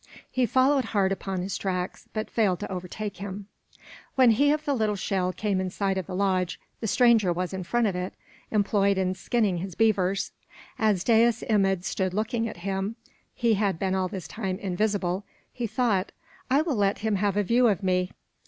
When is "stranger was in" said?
6.87-7.61